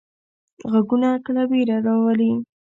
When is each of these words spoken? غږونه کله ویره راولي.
غږونه 0.71 1.09
کله 1.25 1.41
ویره 1.49 1.77
راولي. 1.85 2.31